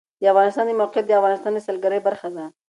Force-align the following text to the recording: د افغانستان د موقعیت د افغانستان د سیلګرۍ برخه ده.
د 0.21 0.23
افغانستان 0.31 0.65
د 0.67 0.71
موقعیت 0.81 1.05
د 1.07 1.11
افغانستان 1.19 1.51
د 1.53 1.59
سیلګرۍ 1.67 1.99
برخه 2.07 2.27
ده. 2.35 2.45